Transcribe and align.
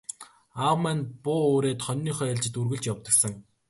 Аав 0.65 0.77
маань 0.83 1.03
буу 1.23 1.37
үүрээд 1.49 1.79
хониныхоо 1.87 2.27
ээлжид 2.31 2.55
үргэлж 2.61 2.85
явдаг 2.91 3.13
сан. 3.21 3.33